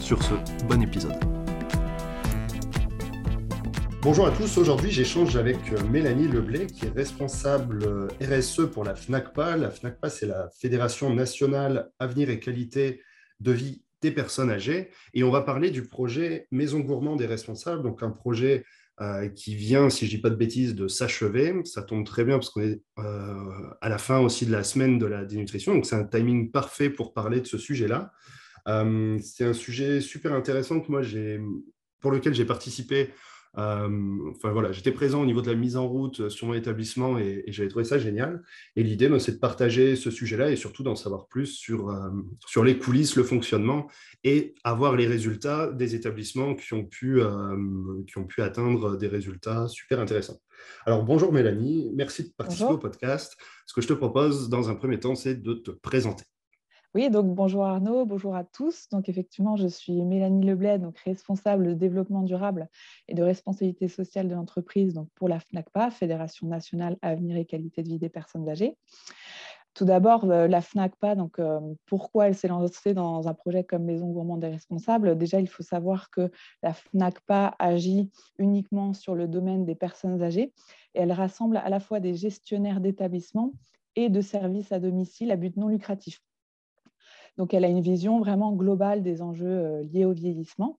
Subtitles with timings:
[0.00, 0.34] Sur ce,
[0.68, 1.14] bon épisode.
[4.02, 8.84] Bonjour à tous, aujourd'hui j'échange avec euh, Mélanie Leblay qui est responsable euh, RSE pour
[8.84, 9.56] la FNACPA.
[9.56, 13.02] La FNACPA c'est la Fédération nationale Avenir et Qualité
[13.40, 17.82] de vie des personnes âgées et on va parler du projet Maison Gourmand des responsables,
[17.82, 18.64] donc un projet
[19.00, 21.54] euh, qui vient, si je ne dis pas de bêtises, de s'achever.
[21.64, 25.06] Ça tombe très bien parce qu'on est à la fin aussi de la semaine de
[25.06, 28.12] la dénutrition, donc c'est un timing parfait pour parler de ce sujet-là.
[28.66, 31.02] Euh, c'est un sujet super intéressant que moi,
[32.00, 33.10] pour lequel j'ai participé.
[33.58, 33.88] Euh,
[34.32, 37.42] enfin voilà, j'étais présent au niveau de la mise en route sur mon établissement et,
[37.46, 38.42] j'avais trouvé ça génial.
[38.74, 42.10] Et l'idée, ben, c'est de partager ce sujet-là et surtout d'en savoir plus sur, euh,
[42.46, 43.86] sur les coulisses, le fonctionnement
[44.24, 47.20] et avoir les résultats des établissements qui ont pu,
[48.06, 50.40] qui ont pu atteindre des résultats super intéressants.
[50.84, 53.36] Alors bonjour Mélanie, merci de participer au podcast.
[53.66, 56.24] Ce que je te propose dans un premier temps, c'est de te présenter.
[56.96, 58.88] Oui, donc bonjour Arnaud, bonjour à tous.
[58.88, 62.70] Donc effectivement, je suis Mélanie Leblay, donc responsable de développement durable
[63.06, 67.82] et de responsabilité sociale de l'entreprise donc pour la FNACPA, Fédération nationale Avenir et qualité
[67.82, 68.78] de vie des personnes âgées.
[69.74, 73.84] Tout d'abord, euh, la FNACPA, donc, euh, pourquoi elle s'est lancée dans un projet comme
[73.84, 75.18] Maison Gourmande des responsables?
[75.18, 76.30] Déjà, il faut savoir que
[76.62, 80.54] la FNACPA agit uniquement sur le domaine des personnes âgées
[80.94, 83.52] et elle rassemble à la fois des gestionnaires d'établissements
[83.96, 86.22] et de services à domicile à but non lucratif.
[87.36, 90.78] Donc, elle a une vision vraiment globale des enjeux euh, liés au vieillissement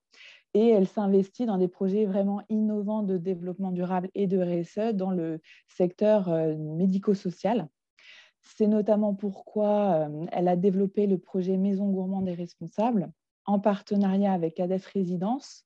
[0.53, 5.11] et elle s'investit dans des projets vraiment innovants de développement durable et de RSE dans
[5.11, 7.67] le secteur euh, médico-social.
[8.42, 13.11] C'est notamment pourquoi euh, elle a développé le projet Maison Gourmande des responsables
[13.45, 15.65] en partenariat avec ADEF Résidence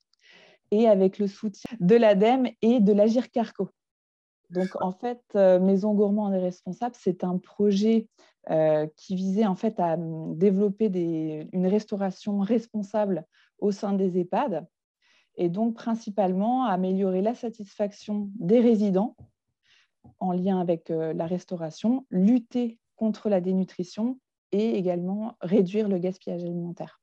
[0.72, 3.70] et avec le soutien de l'ADEME et de l'Agir Carco.
[4.52, 8.08] Donc, en fait, Maison Gourmande des responsables, c'est un projet
[8.50, 13.24] euh, qui visait en fait à hum, développer une restauration responsable
[13.60, 14.66] au sein des EHPAD
[15.36, 19.16] et donc principalement améliorer la satisfaction des résidents
[20.20, 24.20] en lien avec euh, la restauration, lutter contre la dénutrition
[24.52, 27.00] et également réduire le gaspillage alimentaire.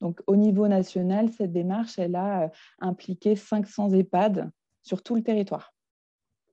[0.00, 2.48] Donc, au niveau national, cette démarche, a euh,
[2.78, 4.52] impliqué 500 EHPAD
[4.82, 5.75] sur tout le territoire.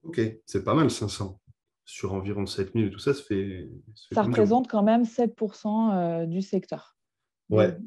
[0.04, 1.40] Ok, c'est pas mal 500
[1.86, 3.70] sur environ 7000 et tout ça, ça fait.
[4.12, 6.96] Ça, représente quand même 7% euh, du secteur.
[7.50, 7.78] Ouais.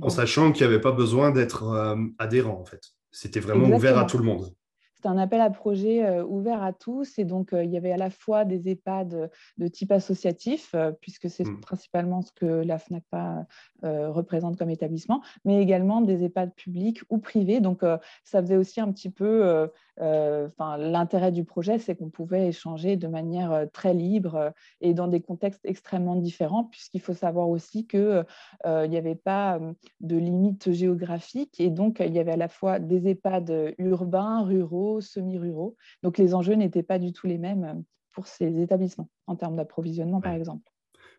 [0.00, 2.82] En sachant qu'il n'y avait pas besoin d'être euh, adhérent, en fait.
[3.10, 4.52] C'était vraiment ouvert à tout le monde.
[5.00, 7.18] C'est un appel à projet euh, ouvert à tous.
[7.18, 11.44] Et donc, il y avait à la fois des EHPAD de type associatif, puisque c'est
[11.44, 11.60] hmm.
[11.60, 13.46] principalement ce que la FNACPA
[13.82, 17.60] représente comme établissement, mais également des EHPAD publics ou privés.
[17.60, 17.82] Donc,
[18.24, 19.68] ça faisait aussi un petit peu
[20.00, 24.50] euh, l'intérêt du projet, c'est qu'on pouvait échanger de manière euh, très libre euh,
[24.80, 28.24] et dans des contextes extrêmement différents, puisqu'il faut savoir aussi qu'il
[28.64, 29.60] n'y avait pas
[30.00, 35.00] de limite géographique et donc il y avait à la fois des EHPAD urbains, ruraux,
[35.00, 35.76] semi-ruraux.
[36.02, 40.20] Donc les enjeux n'étaient pas du tout les mêmes pour ces établissements en termes d'approvisionnement,
[40.20, 40.70] par exemple.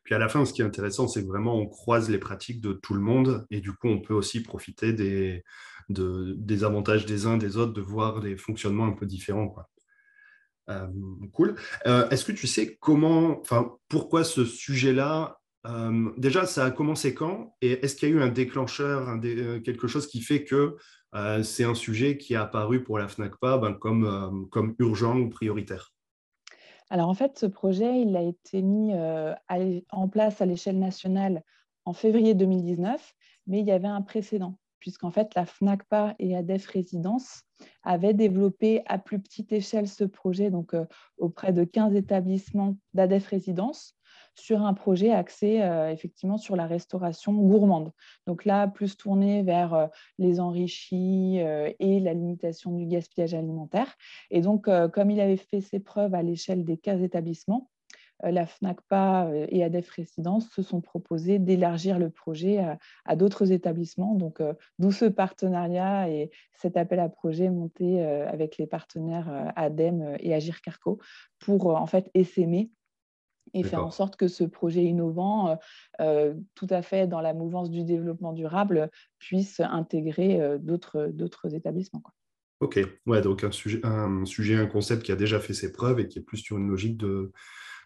[0.04, 2.62] Puis à la fin, ce qui est intéressant, c'est que vraiment on croise les pratiques
[2.62, 5.44] de tout le monde et du coup, on peut aussi profiter des,
[5.90, 9.48] des avantages des uns des autres, de voir des fonctionnements un peu différents.
[9.48, 9.70] Quoi.
[10.70, 10.88] Euh,
[11.32, 11.56] cool.
[11.86, 17.14] Euh, est-ce que tu sais comment, enfin, pourquoi ce sujet-là euh, Déjà, ça a commencé
[17.14, 17.56] quand?
[17.62, 19.20] Et est-ce qu'il y a eu un déclencheur,
[19.64, 20.78] quelque chose qui fait que
[21.44, 25.94] c'est un sujet qui est apparu pour la FNACPA ben, comme, comme urgent ou prioritaire?
[26.90, 28.94] Alors en fait, ce projet, il a été mis
[29.92, 31.42] en place à l'échelle nationale
[31.86, 33.14] en février 2019,
[33.48, 37.42] mais il y avait un précédent, puisqu'en fait, la FNACPA et ADEF Résidence
[37.82, 40.76] avaient développé à plus petite échelle ce projet, donc
[41.18, 43.98] auprès de 15 établissements d'ADEF Résidence,
[44.36, 47.92] sur un projet axé euh, effectivement sur la restauration gourmande.
[48.28, 49.88] Donc là, plus tourné vers euh,
[50.20, 53.96] les enrichis euh, et la limitation du gaspillage alimentaire.
[54.30, 57.70] Et donc, comme il avait fait ses preuves à l'échelle des 15 établissements,
[58.32, 64.16] la FNACPA et ADEF Résidence se sont proposés d'élargir le projet à, d'autres établissements.
[64.16, 64.42] Donc,
[64.80, 70.62] d'où ce partenariat et cet appel à projet monté avec les partenaires ADEM et Agir
[70.62, 71.00] Carco
[71.40, 72.72] pour en fait essaimer
[73.54, 75.58] et faire en sorte que ce projet innovant,
[76.00, 78.90] tout à fait dans la mouvance du développement durable,
[79.20, 82.04] puisse intégrer d'autres établissements.
[82.62, 86.00] Ok, ouais, donc un sujet, un sujet, un concept qui a déjà fait ses preuves
[86.00, 87.34] et qui est plus sur une logique de,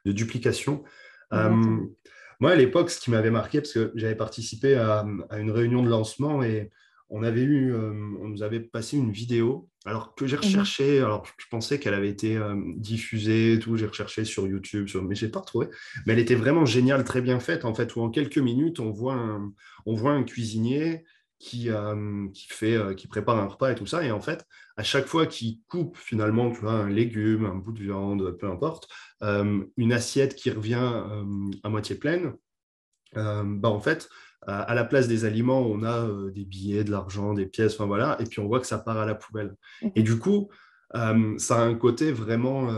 [0.05, 0.83] duplication.
[1.31, 5.05] moi, à l'époque, ce qui m'avait marqué, parce que j'avais participé à,
[5.37, 6.71] une réunion de lancement et
[7.09, 11.25] on avait eu, on nous avait passé une vidéo, alors que j'ai mmh recherché, alors
[11.37, 12.39] je pensais qu'elle avait été
[12.77, 15.67] diffusée, tout, j'ai recherché sur YouTube, sur, mais je pas retrouvé.
[16.05, 18.91] Mais elle était vraiment géniale, très bien faite, en fait, où en quelques minutes, on
[18.91, 19.41] voit
[19.85, 21.03] on voit un cuisinier
[21.39, 21.69] qui,
[22.33, 24.03] qui, fait, qui prépare un repas et tout ça.
[24.03, 24.45] Et en fait,
[24.77, 28.47] à chaque fois qu'il coupe finalement tu vois, un légume, un bout de viande, peu
[28.47, 28.89] importe,
[29.21, 31.03] une assiette qui revient
[31.63, 32.33] à moitié pleine,
[33.13, 34.09] bah, en fait,
[34.45, 38.17] à la place des aliments, on a des billets, de l'argent, des pièces, enfin voilà,
[38.19, 39.55] et puis on voit que ça part à la poubelle.
[39.81, 39.87] Mmh.
[39.95, 40.49] Et du coup,
[40.93, 42.69] ça a un côté vraiment,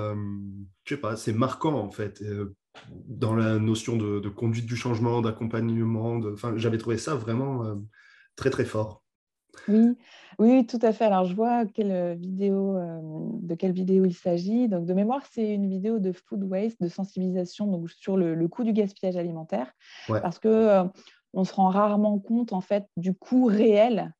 [0.83, 2.23] je sais pas, c'est marquant en fait
[2.89, 6.21] dans la notion de, de conduite du changement, d'accompagnement.
[6.31, 7.81] Enfin, j'avais trouvé ça vraiment
[8.41, 9.03] très très fort.
[9.67, 9.95] Oui,
[10.39, 11.05] oui, tout à fait.
[11.05, 12.99] Alors, je vois quelle vidéo, euh,
[13.41, 14.67] de quelle vidéo il s'agit.
[14.67, 18.63] Donc, de mémoire, c'est une vidéo de food waste, de sensibilisation donc, sur le, coût
[18.63, 19.71] du gaspillage alimentaire,
[20.07, 20.83] parce que euh,
[21.33, 24.11] on se rend rarement compte en fait du coût réel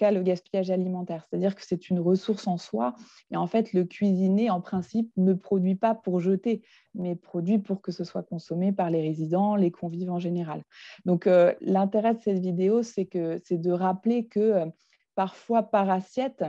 [0.00, 1.26] le gaspillage alimentaire.
[1.28, 2.94] C'est-à-dire que c'est une ressource en soi.
[3.30, 6.62] Et en fait, le cuisinier, en principe, ne produit pas pour jeter,
[6.94, 10.62] mais produit pour que ce soit consommé par les résidents, les convives en général.
[11.04, 14.66] Donc, euh, l'intérêt de cette vidéo, c'est de rappeler que euh,
[15.14, 16.44] parfois, par assiette,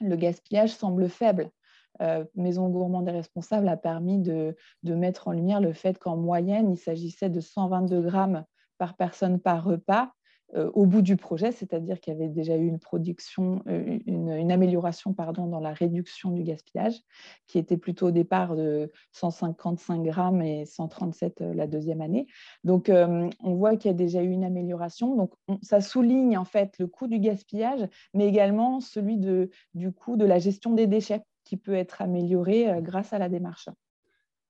[0.00, 1.50] le gaspillage semble faible.
[2.00, 6.16] Euh, Maison Gourmande et Responsable a permis de, de mettre en lumière le fait qu'en
[6.16, 8.44] moyenne, il s'agissait de 122 grammes
[8.78, 10.10] par personne par repas
[10.54, 15.12] au bout du projet, c'est-à-dire qu'il y avait déjà eu une production, euh, une, amélioration
[15.12, 16.96] pardon, dans la réduction du gaspillage,
[17.46, 22.26] qui était plutôt au départ de 155 grammes et 137 euh, la deuxième année.
[22.64, 25.16] Donc, on voit qu'il y a déjà eu une amélioration.
[25.16, 25.32] Donc,
[25.62, 30.24] ça souligne en fait le coût du gaspillage, mais également celui de, du coût de
[30.24, 33.68] la gestion des déchets, qui peut être amélioré grâce à la démarche.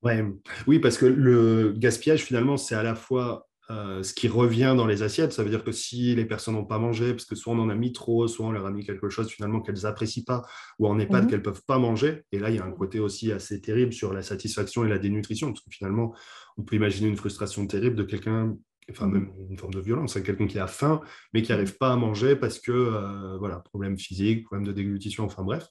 [0.03, 0.25] Ouais.
[0.67, 4.87] Oui, parce que le gaspillage, finalement, c'est à la fois euh, ce qui revient dans
[4.87, 5.33] les assiettes.
[5.33, 7.69] Ça veut dire que si les personnes n'ont pas mangé, parce que soit on en
[7.69, 10.43] a mis trop, soit on leur a mis quelque chose finalement qu'elles n'apprécient pas,
[10.81, 11.31] ou en EHPAD mhm.
[11.31, 12.25] qu'elles ne peuvent pas manger.
[12.33, 14.99] Et là, il y a un côté aussi assez terrible sur la satisfaction et la
[14.99, 16.13] dénutrition, parce que finalement,
[16.57, 18.57] on peut imaginer une frustration terrible de quelqu'un,
[18.91, 19.13] enfin mhm.
[19.13, 21.01] même une forme de violence, hein, quelqu'un qui a faim,
[21.33, 25.27] mais qui n'arrive pas à manger parce que, euh, voilà, problème physique, problème de déglutition,
[25.27, 25.69] enfin bref.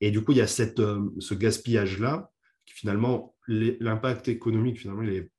[0.00, 2.30] Et du coup, il y a cette, euh, ce gaspillage-là,
[2.64, 5.30] qui finalement, l'impact économique, finalement, il est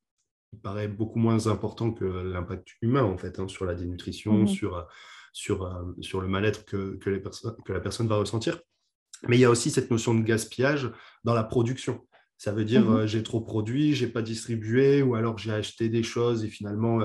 [0.53, 4.47] il paraît beaucoup moins important que l'impact humain, en fait, hein, sur la dénutrition, mmh
[4.47, 4.83] sur, euh,
[5.33, 8.59] sur, euh, sur le mal-être que, que, les que la personne va ressentir.
[9.27, 10.91] Mais il y a aussi cette notion de gaspillage
[11.23, 12.05] dans la production.
[12.37, 15.89] Ça veut dire, mmh euh, j'ai trop produit, j'ai pas distribué, ou alors j'ai acheté
[15.89, 16.99] des choses et finalement,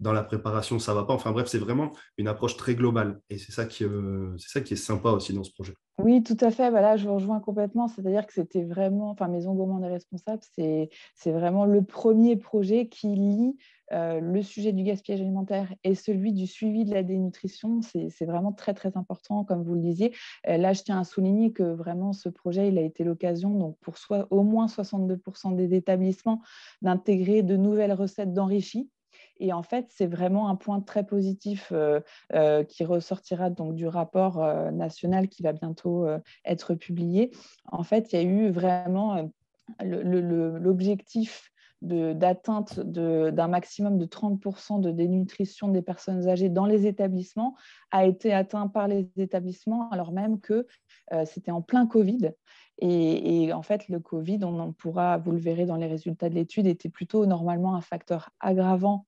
[0.00, 1.14] dans la préparation, ça va pas.
[1.14, 3.20] Enfin bref, c'est vraiment une approche très globale.
[3.30, 3.84] Et c'est ça, qui,
[4.38, 5.74] c'est ça qui est sympa aussi dans ce projet.
[5.98, 6.70] Oui, tout à fait.
[6.70, 7.88] Voilà, je vous rejoins complètement.
[7.88, 12.86] C'est-à-dire que c'était vraiment, enfin, Maison Gourmande et Responsable, c'est, c'est vraiment le premier projet
[12.86, 13.56] qui lie
[13.92, 17.82] euh, le sujet du gaspillage alimentaire et celui du suivi de la dénutrition.
[17.82, 20.14] C'est, c'est vraiment très, très important, comme vous le disiez.
[20.46, 23.76] Euh, là, je tiens à souligner que vraiment, ce projet, il a été l'occasion, donc
[23.80, 26.42] pour soit, au moins 62% des établissements,
[26.80, 28.88] d'intégrer de nouvelles recettes d'enrichis
[29.40, 32.00] et en fait, c'est vraiment un point très positif euh,
[32.34, 36.06] euh, qui ressortira donc du rapport euh, national qui va bientôt
[36.44, 37.30] être publié.
[37.70, 39.30] En fait, il y a eu vraiment
[39.80, 47.54] l'objectif d'atteinte d'un maximum de 30% de dénutrition des personnes âgées dans les établissements
[47.92, 50.66] a été atteint par les établissements alors même que
[51.24, 52.32] c'était en plein Covid.
[52.80, 56.28] Et, et, en fait, le Covid, on en pourra, vous le verrez dans les résultats
[56.28, 59.06] de l'étude, était plutôt normalement un facteur aggravant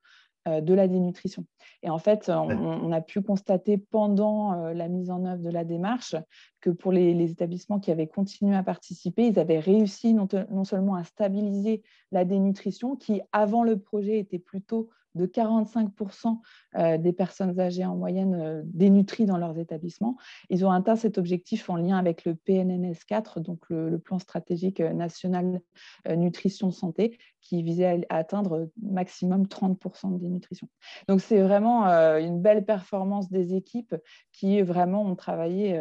[0.60, 1.44] de la dénutrition.
[1.82, 5.64] Et en fait, on, a pu constater pendant euh, la mise en œuvre de la
[5.64, 6.14] démarche
[6.60, 10.94] que pour les, établissements qui avaient continué à participer, ils avaient réussi non, non, seulement
[10.94, 16.38] à stabiliser la dénutrition, qui avant le projet était plutôt de 45%
[16.76, 20.16] euh, des personnes âgées en moyenne euh, dénutries dans leurs établissements.
[20.50, 24.80] Ils ont atteint cet objectif en lien avec le PNNS 4, donc le, plan stratégique
[24.80, 25.60] euh, national
[26.08, 30.68] nutrition santé, qui visait à, atteindre maximum 30% de dénutrition.
[31.08, 33.94] Donc c'est vraiment une belle performance des équipes
[34.32, 35.72] qui vraiment ont travaillé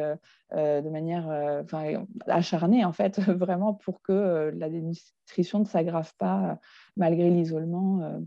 [0.53, 1.63] de manière
[2.27, 6.59] acharnée en fait, vraiment pour que la dénutrition ne s'aggrave pas
[6.95, 8.19] malgré l'isolement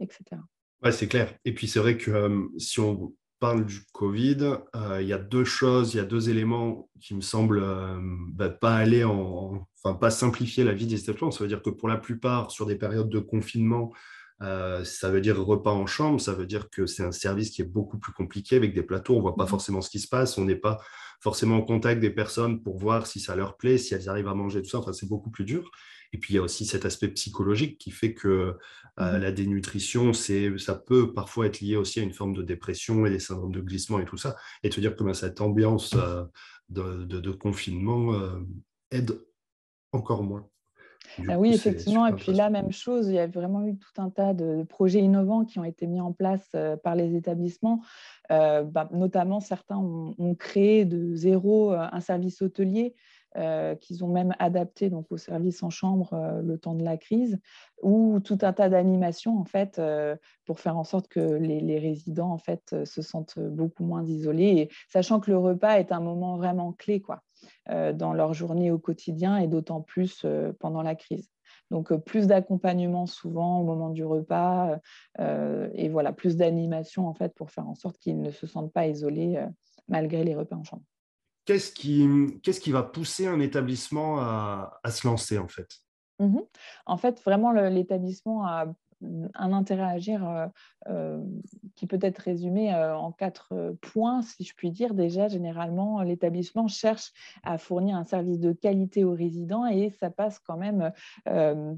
[0.00, 0.40] etc.
[0.82, 1.34] Ouais, c'est clair.
[1.44, 5.18] Et puis c'est vrai que euh, si on parle du Covid, euh, il y a
[5.18, 7.98] deux choses, il y a deux éléments qui me semblent euh,
[8.32, 11.30] bah, pas aller en, enfin pas simplifier la vie des établissements.
[11.30, 13.92] Ça veut dire que pour la plupart, sur des périodes de confinement,
[14.42, 17.62] euh, ça veut dire repas en chambre, ça veut dire que c'est un service qui
[17.62, 19.48] est beaucoup plus compliqué avec des plateaux, on voit pas mmh.
[19.48, 20.80] forcément ce qui se passe, on n'est pas
[21.20, 24.34] forcément en contact des personnes pour voir si ça leur plaît, si elles arrivent à
[24.34, 24.78] manger, tout ça.
[24.78, 25.70] Enfin, c'est beaucoup plus dur.
[26.14, 29.32] Et puis, il y a aussi cet aspect psychologique qui fait que euh, mmh la
[29.32, 33.50] dénutrition, ça peut parfois être lié aussi à une forme de dépression et des syndromes
[33.50, 34.36] de glissement et tout ça.
[34.62, 36.22] Et te dire que ben, cette ambiance euh,
[36.68, 38.38] de, confinement euh,
[38.92, 39.18] aide
[39.90, 40.46] encore moins.
[41.28, 42.06] Ah oui, effectivement.
[42.06, 45.00] Et puis là, même chose, il y a vraiment eu tout un tas de projets
[45.00, 46.54] innovants qui ont été mis en place
[46.84, 47.82] par les établissements.
[48.30, 52.94] Bah, notamment, certains ont, créé de zéro un service hôtelier
[53.36, 56.96] euh, qu'ils ont même adapté donc, au service en chambre euh, le temps de la
[56.96, 57.40] crise,
[57.82, 60.14] ou tout un tas d'animations en fait, euh,
[60.46, 65.18] pour faire en sorte que les, résidents en fait, se sentent beaucoup moins isolés, sachant
[65.18, 67.22] que le repas est un moment vraiment clé quoi,
[67.66, 70.24] dans leur journée au quotidien et d'autant plus
[70.60, 71.28] pendant la crise.
[71.70, 74.78] Donc, plus d'accompagnement souvent au moment du repas
[75.18, 78.86] et voilà, plus d'animation en fait pour faire en sorte qu'ils ne se sentent pas
[78.86, 79.44] isolés
[79.88, 80.84] malgré les repas en chambre
[81.44, 85.68] qu'est-ce qui, va pousser un établissement à, se lancer en fait?
[86.20, 86.38] Mmh
[86.86, 88.66] En fait, vraiment, l'établissement a
[89.34, 90.46] un intérêt à agir euh,
[90.88, 91.22] euh,
[91.74, 94.94] qui peut être résumé euh, en quatre points, si je puis dire.
[94.94, 100.38] Déjà, généralement, l'établissement cherche à fournir un service de qualité aux résidents et ça passe
[100.38, 100.92] quand même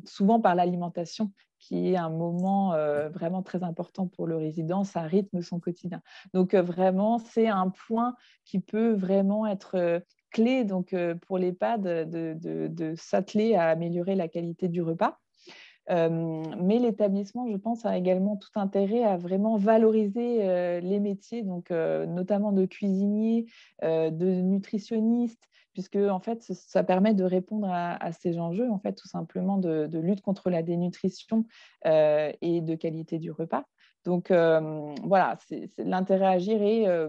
[0.05, 2.71] souvent par l'alimentation qui est un moment
[3.13, 6.01] vraiment très important pour le résident, ça rythme son quotidien.
[6.35, 10.95] Donc vraiment, c'est un point qui peut vraiment être clé donc,
[11.27, 15.19] pour l'EHPAD de s'atteler à améliorer la qualité du repas.
[15.89, 22.53] Mais l'établissement, je pense, a également tout intérêt à vraiment valoriser les métiers, donc notamment
[22.53, 23.47] de cuisinier,
[23.83, 29.09] de nutritionniste, puisque en fait, ça permet de répondre à, ces enjeux, en fait, tout
[29.09, 31.45] simplement de, lutte contre la dénutrition
[31.85, 33.65] euh, et de qualité du repas.
[34.07, 35.37] Donc euh, voilà,
[35.77, 37.09] l'intérêt à agir est euh,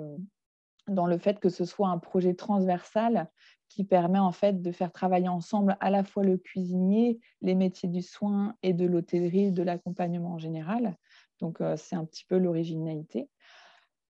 [0.89, 3.29] dans le fait que ce soit un projet transversal
[3.69, 7.89] qui permet en fait de faire travailler ensemble à la fois le cuisinier, les métiers
[7.89, 10.97] du soin et de l'hôtellerie, de l'accompagnement en général.
[11.39, 13.29] Donc c'est un petit peu l'originalité.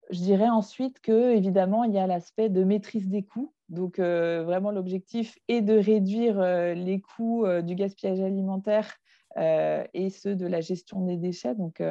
[0.09, 4.43] Je dirais ensuite que évidemment il y a l'aspect de maîtrise des coûts donc, euh,
[4.45, 8.95] vraiment, l'objectif est de réduire euh, les coûts euh, du gaspillage alimentaire
[9.37, 11.55] et ceux de la gestion des déchets.
[11.55, 11.81] Donc,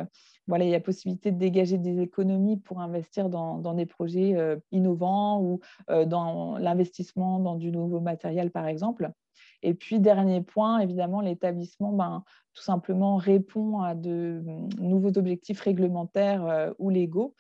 [0.47, 4.37] voilà, il y a possibilité de dégager des économies pour investir dans, des projets
[4.73, 9.11] innovants ou dans l'investissement dans du nouveau matériel, par exemple.
[9.63, 12.25] Et puis, dernier point, évidemment, l'établissement, ben,
[12.55, 17.35] tout simplement, répond à de mm, nouveaux objectifs réglementaires ou légaux,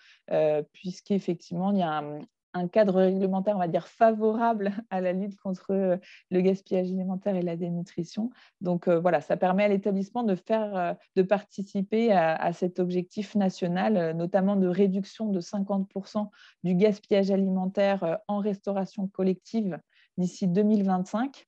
[0.72, 2.18] puisqu'effectivement, il y a un,
[2.56, 5.96] un cadre réglementaire, on va dire, favorable à la lutte contre euh,
[6.30, 8.30] le gaspillage alimentaire et la dénutrition.
[8.60, 13.34] Donc euh, voilà, ça permet à l'établissement de faire, euh, de participer à, cet objectif
[13.34, 16.28] national, notamment de réduction de 50%
[16.64, 19.78] du gaspillage alimentaire en restauration collective
[20.16, 21.46] d'ici 2025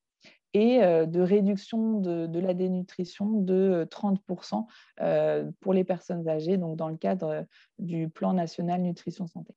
[0.54, 4.66] et de réduction de, de, la dénutrition de 30%
[5.60, 7.46] pour les personnes âgées, donc dans le cadre
[7.78, 9.54] du plan national nutrition santé.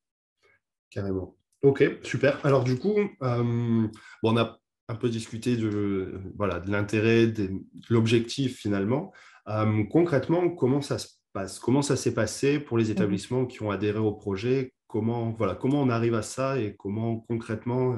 [0.89, 1.36] Carrément.
[1.63, 2.44] Ok, super.
[2.44, 3.88] Alors du coup, euh,
[4.24, 7.51] on a un peu discuté de voilà de l'intérêt, de
[7.89, 9.12] l'objectif finalement.
[9.48, 11.60] Euh, concrètement, comment ça se passe?
[11.60, 12.91] Comment ça s'est passé pour les mhm.
[12.91, 14.74] établissements qui ont adhéré au projet?
[14.88, 17.98] Comment voilà comment on arrive à ça et comment concrètement euh,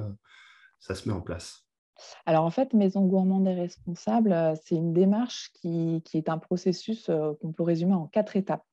[0.82, 1.66] ça se met en place?
[2.26, 7.10] Alors en fait, Maison Gourmande et Responsable, c'est une démarche qui, qui, est un processus
[7.40, 8.66] qu'on peut résumer en quatre étapes.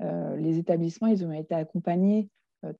[0.00, 2.28] les établissements, ils ont été accompagnés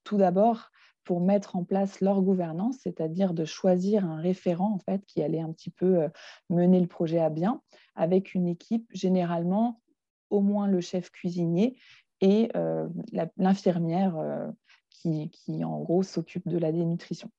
[0.04, 0.70] tout d'abord
[1.06, 5.40] pour mettre en place leur gouvernance, c'est-à-dire de choisir un référent en fait qui allait
[5.40, 6.08] un petit peu euh,
[6.50, 7.62] mener le projet à bien,
[7.94, 9.80] avec une équipe généralement
[10.30, 11.78] au moins le chef cuisinier
[12.20, 12.88] et euh,
[13.36, 14.50] l'infirmière euh,
[14.90, 17.30] qui, qui, en gros s'occupe de la dénutrition.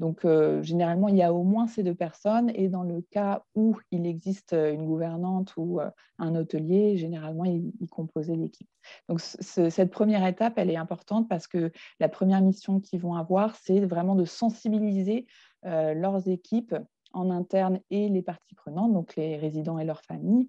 [0.00, 2.50] Donc, euh, généralement, il y a au moins ces deux personnes.
[2.54, 7.44] Et dans le cas où il existe euh, une gouvernante ou euh, un hôtelier, généralement,
[7.44, 8.68] ils, composaient l'équipe.
[9.10, 13.54] Donc, cette première étape, elle est importante parce que la première mission qu'ils vont avoir,
[13.56, 15.26] c'est vraiment de sensibiliser
[15.62, 16.74] leurs équipes
[17.12, 20.48] en interne et les parties prenantes, donc les résidents et leurs familles,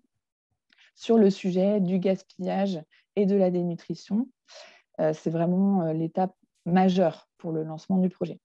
[0.95, 2.81] sur le sujet du gaspillage
[3.17, 4.29] et de la dénutrition.
[4.97, 8.39] c'est vraiment l'étape majeure pour le lancement du projet.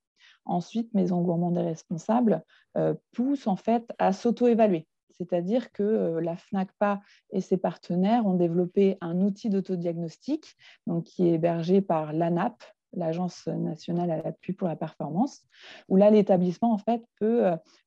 [0.46, 2.42] Ensuite, Maison Gourmande et Responsable
[2.76, 4.86] euh, pousse en fait à s'auto-évaluer.
[5.10, 7.00] C'est-à-dire que euh, la FNACPA
[7.30, 10.56] et ses partenaires ont développé un outil d'autodiagnostic
[11.04, 12.62] qui est hébergé par l'ANAP,
[12.92, 15.42] l'Agence nationale à l'appui pour la performance,
[15.88, 17.44] où là, l'établissement, en fait, peut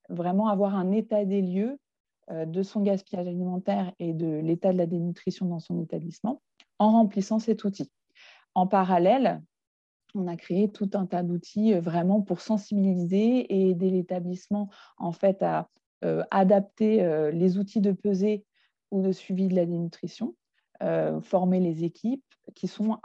[0.10, 1.80] vraiment avoir un état des lieux
[2.30, 6.42] de son gaspillage alimentaire et de l'état de la dénutrition dans son établissement
[6.78, 7.92] en remplissant cet outil.
[8.56, 9.42] En parallèle,
[10.16, 15.42] on a créé tout un tas d'outils vraiment pour sensibiliser et aider l'établissement en fait
[15.44, 15.70] à
[16.32, 18.46] adapter les outils de pesée
[18.90, 20.34] ou de suivi de la dénutrition
[20.82, 22.24] euh, former les équipes
[22.56, 22.98] qui sont,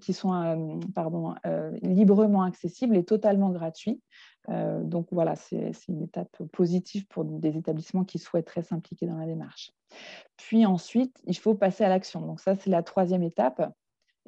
[0.00, 4.02] qui sont euh, pardon, euh, librement accessibles et totalement gratuits.
[4.48, 9.70] donc voilà, c'est une étape positive pour des établissements qui souhaiteraient s'impliquer dans la démarche.
[10.38, 12.20] Puis ensuite, il faut passer à l'action.
[12.22, 13.72] Donc ça, c'est la troisième étape.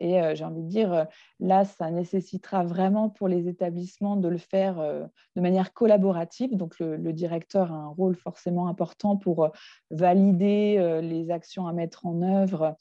[0.01, 1.05] Et euh, j'ai envie de dire, euh,
[1.39, 5.05] là, ça nécessitera vraiment pour les établissements de le faire euh,
[5.37, 6.57] de manière collaborative.
[6.57, 9.51] Donc, le, directeur a un rôle forcément important pour
[9.91, 12.77] valider les actions à mettre en œuvre,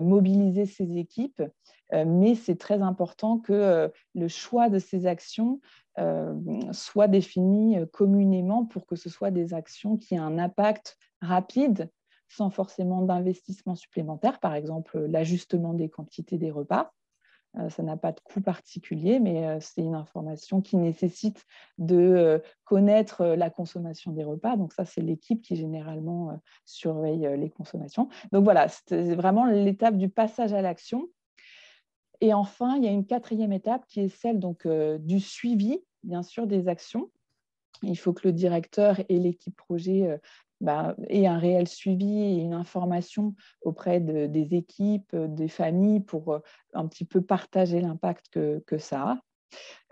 [0.00, 1.42] mobiliser ses équipes.
[1.92, 5.60] mais c'est très important que le choix de ces actions
[6.72, 11.90] soit défini communément pour que ce soit des actions qui aient un impact rapide
[12.36, 16.92] sans forcément d'investissement supplémentaire, par exemple l'ajustement des quantités des repas.
[17.58, 21.44] Euh, ça n'a pas de coût particulier, mais euh, c'est une information qui nécessite
[21.78, 24.56] de euh, connaître la consommation des repas.
[24.56, 28.08] Donc ça, c'est l'équipe qui généralement surveille les consommations.
[28.32, 31.08] Donc voilà, c'est vraiment l'étape du passage à l'action.
[32.20, 36.22] Et enfin, il y a une quatrième étape qui est celle donc, du suivi, bien
[36.22, 37.10] sûr, des actions.
[37.82, 40.18] Il faut que le directeur et l'équipe projet
[40.60, 46.32] bah, et un réel suivi et une information auprès des équipes, euh, des familles pour
[46.32, 46.38] euh,
[46.72, 49.18] un petit peu partager l'impact que, ça a.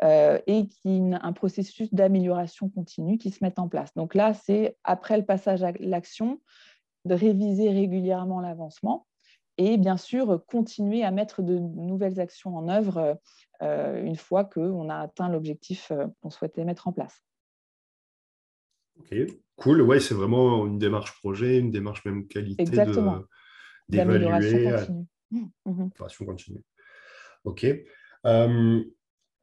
[0.02, 3.94] Euh, et un processus d'amélioration continue qui se met en place.
[3.94, 6.40] Donc là, c'est après le passage à l'action,
[7.04, 9.06] de réviser régulièrement l'avancement
[9.58, 13.18] et bien sûr continuer à mettre de nouvelles actions en œuvre
[13.60, 15.90] une fois qu'on a atteint l'objectif
[16.20, 17.22] qu'on souhaitait mettre en place.
[18.98, 19.14] Ok,
[19.56, 19.82] cool.
[19.82, 22.94] Ouais, c'est vraiment une démarche projet, une démarche même qualité d'évaluer.
[23.88, 25.06] Continue.
[25.30, 26.26] Mmh, mmh.
[26.26, 26.62] continue.
[27.44, 27.66] Ok.
[28.26, 28.84] Euh,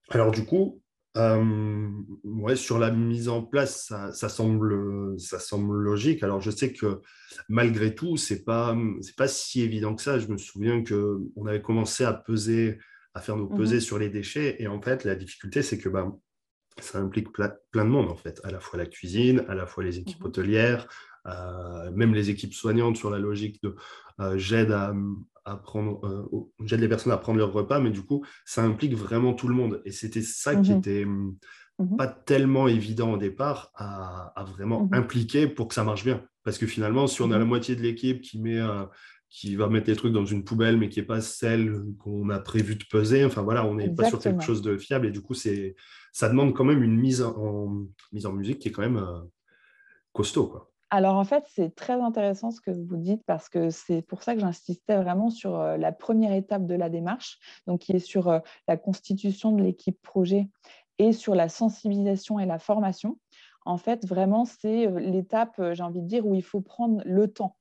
[0.10, 0.82] alors du coup,
[1.18, 1.90] euh,
[2.24, 6.24] ouais, sur la mise en place, ça, ça, semble, ça semble logique.
[6.24, 7.02] Alors je sais que
[7.48, 10.20] malgré tout, c'est pas, c'est pas si évident que ça.
[10.20, 12.78] Je me souviens que on avait commencé à peser,
[13.14, 15.90] à faire nos mmh pesées sur les déchets, et en fait, la difficulté, c'est que
[15.90, 16.16] bah,
[16.84, 19.84] ça implique plein, de monde en fait, à la fois la cuisine, à la fois
[19.84, 20.28] les équipes mhm.
[20.28, 20.88] hôtelières,
[21.28, 23.76] euh, même les équipes soignantes sur la logique de
[24.20, 24.94] euh, j'aide à,
[25.64, 29.34] prendre, euh, j'aide les personnes à prendre leur repas, mais du coup ça implique vraiment
[29.34, 29.82] tout le monde.
[29.86, 30.80] Et c'était ça qui mhm.
[30.80, 31.98] était mhm.
[31.98, 36.24] pas tellement évident au départ à, vraiment impliquer pour que ça marche bien.
[36.44, 38.60] Parce que finalement, si on a la moitié de l'équipe qui met
[39.30, 42.40] qui va mettre les trucs dans une poubelle, mais qui n'est pas celle qu'on a
[42.40, 43.24] prévu de peser.
[43.24, 45.76] Enfin voilà, on n'est pas sur quelque chose de fiable et du coup, c'est,
[46.12, 47.88] ça demande quand même une mise en,
[48.32, 49.22] musique qui est quand même euh,
[50.14, 50.54] costaud.
[50.92, 54.34] Alors en fait, c'est très intéressant ce que vous dites parce que c'est pour ça
[54.34, 58.28] que j'insistais vraiment sur euh, la première étape de la démarche, donc qui est sur
[58.28, 60.50] euh, la constitution de l'équipe projet
[60.98, 63.20] et sur la sensibilisation et la formation.
[63.66, 67.56] En fait, vraiment, c'est l'étape, j'ai envie de dire, où il faut prendre le temps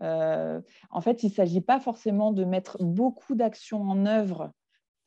[0.00, 4.52] en fait, il ne s'agit pas forcément de mettre beaucoup d'actions en œuvre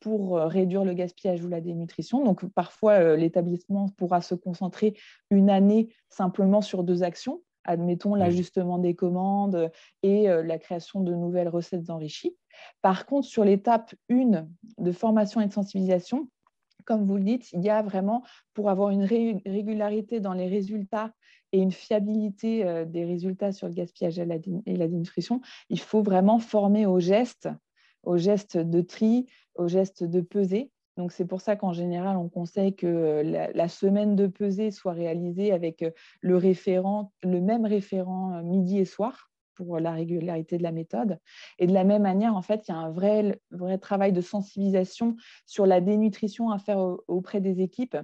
[0.04, 2.22] pour euh, réduire le gaspillage ou la dénutrition.
[2.22, 4.94] Donc, parfois, euh, l'établissement pourra se concentrer
[5.30, 9.70] une année simplement sur deux actions, admettons l'ajustement des commandes
[10.02, 12.36] et la création de nouvelles recettes enrichies.
[12.82, 16.28] Par contre, sur l'étape 1 de formation et de sensibilisation,
[16.84, 21.12] comme vous le dites, il y a vraiment, pour avoir une régularité dans les résultats
[21.52, 25.40] et une fiabilité euh, des résultats sur le gaspillage et la, dénutrition,
[25.70, 27.48] il faut vraiment former aux gestes,
[28.02, 30.70] aux gestes de tri, aux gestes de pesée.
[30.96, 34.92] Donc, c'est pour ça qu'en général, on conseille que euh, la, semaine de pesée soit
[34.92, 35.90] réalisée avec euh,
[36.20, 41.18] le, référent, le même référent midi et soir pour la régularité de la méthode.
[41.58, 43.38] Et de la même manière, en fait, il y a un vrai
[43.80, 47.96] travail de sensibilisation sur la dénutrition à faire auprès des équipes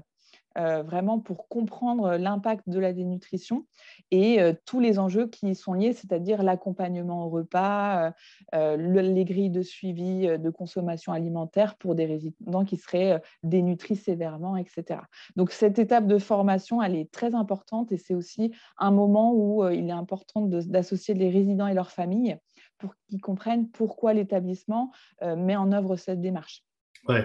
[0.58, 3.66] euh, vraiment pour comprendre l'impact de la dénutrition
[4.10, 8.12] et euh, tous les enjeux qui y sont liés, c'est-à-dire l'accompagnement au repas,
[8.54, 14.56] euh, les grilles de suivi de consommation alimentaire pour des résidents qui seraient dénutris sévèrement,
[14.56, 15.00] etc.
[15.36, 19.68] Donc cette étape de formation, elle est très importante et c'est aussi un moment où
[19.68, 22.36] il est important d'associer les résidents et leurs familles
[22.78, 24.90] pour qu'ils comprennent pourquoi l'établissement
[25.22, 26.64] met en œuvre cette démarche.
[27.08, 27.24] Ouais.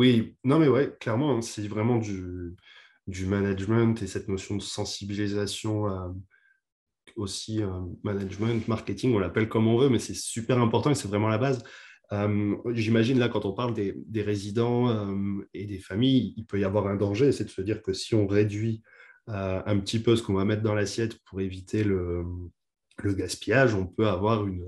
[0.00, 2.56] Oui, non mais ouais, clairement, hein, c'est vraiment du,
[3.26, 5.84] management et cette notion de sensibilisation
[7.16, 7.68] aussi euh,
[8.02, 11.36] management, marketing, on l'appelle comme on veut, mais c'est super important et c'est vraiment la
[11.36, 11.62] base.
[12.72, 15.12] J'imagine là, quand on parle des, résidents
[15.52, 18.14] et des familles, il peut y avoir un danger, c'est de se dire que si
[18.14, 18.82] on réduit
[19.26, 22.24] un petit peu ce qu'on va mettre dans l'assiette pour éviter le,
[23.04, 24.64] gaspillage, on peut avoir une,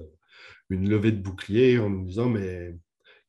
[0.68, 2.74] une, levée de bouclier en nous disant mais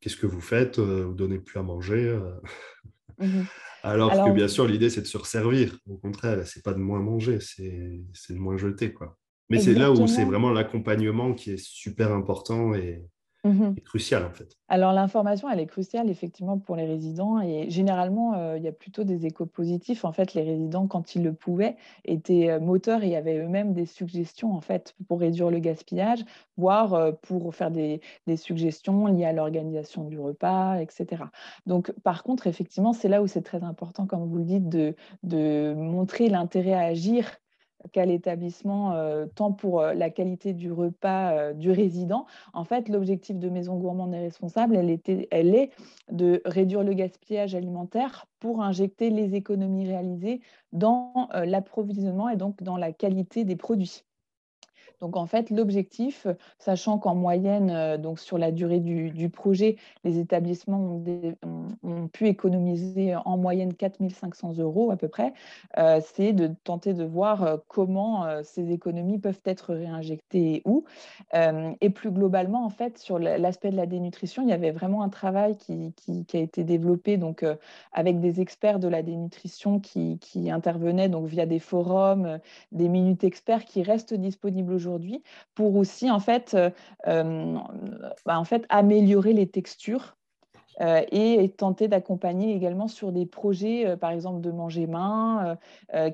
[0.04, 2.20] qu'est-ce que vous faites Vous donnez plus à manger
[3.20, 3.44] mmh
[3.86, 5.78] Alors, que bien sûr, l'idée c'est de se resservir.
[5.90, 9.18] Au contraire, c'est pas de moins manger, c'est de moins jeter quoi.
[9.50, 13.06] Mais c'est là où c'est vraiment l'accompagnement qui est super important et,
[13.46, 14.56] Mmh crucial en fait.
[14.70, 18.72] Alors l'information, elle est cruciale effectivement pour les résidents et généralement, euh, il y a
[18.72, 20.06] plutôt des échos positifs.
[20.06, 21.76] En fait, les résidents, quand ils le pouvaient,
[22.06, 26.24] étaient euh, moteurs et avaient eux-mêmes des suggestions en fait pour réduire le gaspillage,
[26.56, 28.00] voire euh, pour faire des,
[28.38, 31.24] suggestions liées à l'organisation du repas, etc.
[31.66, 34.96] Donc par contre, effectivement, c'est là où c'est très important, comme vous le dites, de,
[35.24, 37.30] de montrer l'intérêt à agir
[37.92, 42.26] qu'à l'établissement, euh, tant pour euh, la qualité du repas euh, du résident.
[42.54, 45.72] En fait, l'objectif de Maison Gourmande et Responsable, elle, est
[46.12, 50.42] de réduire le gaspillage alimentaire pour injecter les économies réalisées
[50.72, 54.04] dans l'approvisionnement et donc dans la qualité des produits.
[55.04, 56.28] Donc en fait, l'objectif,
[56.60, 61.02] sachant qu'en moyenne, euh, donc sur la durée du, projet, les établissements
[61.84, 65.34] ont, pu économiser en moyenne 4 500 euros à peu près,
[65.78, 70.86] euh, c'est de tenter de voir euh, comment ces économies peuvent être réinjectées et où.
[71.34, 75.10] et plus globalement, en fait, sur l'aspect de la dénutrition, il y avait vraiment un
[75.10, 75.94] travail qui,
[76.34, 77.46] a été développé donc,
[77.92, 82.40] avec des experts de la dénutrition qui, qui intervenaient donc, via des forums,
[82.72, 84.93] des minutes experts qui restent disponibles aujourd'hui
[85.56, 86.70] pour aussi en fait, euh,
[87.08, 87.58] euh,
[88.26, 90.16] bah, en fait améliorer les textures
[90.82, 95.58] euh, et tenter d'accompagner également sur des projets, par exemple de manger main,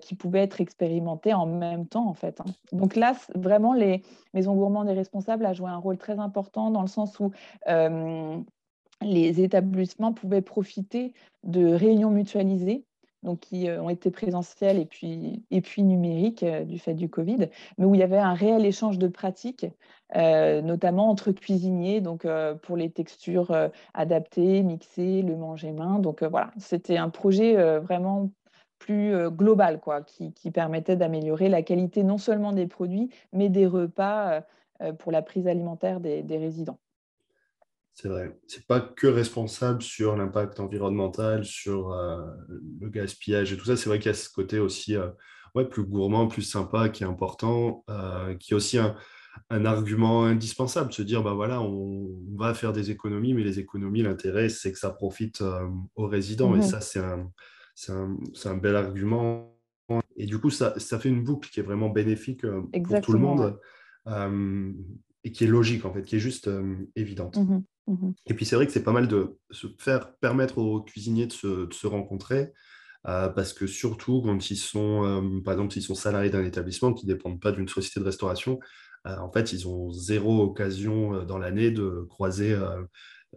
[0.02, 2.42] qui pouvaient être expérimentés en même temps en fait.
[2.42, 2.52] Hein.
[2.74, 4.02] Donc là, vraiment, les
[4.34, 7.32] maisons gourmandes et responsables a joué un rôle très important dans le sens où
[9.02, 11.14] les établissements pouvaient profiter
[11.44, 12.84] de réunions mutualisées
[13.42, 17.96] qui euh, ont été présentielles et puis, numériques euh, du fait du Covid, mais où
[17.96, 19.66] il y avait un réel échange de pratiques,
[20.16, 22.26] euh, notamment entre cuisiniers, donc
[22.64, 26.00] pour les textures adaptées, mixées, le manger main.
[26.00, 28.32] Donc voilà, c'était un projet vraiment
[28.80, 34.42] plus global, quoi, qui permettait d'améliorer la qualité non seulement des produits, mais des repas
[34.98, 36.80] pour la prise alimentaire des résidents.
[38.02, 38.40] C'est vrai.
[38.48, 42.22] C'est pas que responsable sur l'impact environnemental, sur euh,
[42.80, 43.76] le gaspillage et tout ça.
[43.76, 45.10] C'est vrai qu'il y a ce côté aussi euh,
[45.54, 48.96] ouais, plus gourmand, plus sympa, qui est important, euh, qui est aussi un,
[49.50, 50.94] argument indispensable.
[50.94, 52.08] Se dire, bah voilà, on,
[52.38, 55.44] va faire des économies, mais les économies, l'intérêt, c'est que ça profite
[55.96, 56.56] aux résidents.
[56.56, 56.64] Et mhm.
[56.64, 57.30] ça, c'est un,
[57.90, 59.58] un, un, bel argument.
[60.16, 63.20] Et du coup, ça, ça, fait une boucle qui est vraiment bénéfique pour tout le
[63.20, 63.60] monde
[65.26, 66.50] et qui est logique, en fait, qui est juste
[66.96, 67.36] évidente.
[67.36, 67.64] Mhm.
[67.90, 68.14] Mhm.
[68.28, 71.34] Et puis c'est vrai que c'est pas mal de se faire permettre aux cuisiniers de
[71.34, 72.54] se, rencontrer,
[73.08, 76.94] euh, parce que surtout quand ils sont, euh, par exemple, s'ils sont salariés d'un établissement
[76.94, 78.60] qui ne dépendent pas d'une société de restauration,
[79.08, 82.56] euh, en fait, ils ont zéro occasion dans l'année de croiser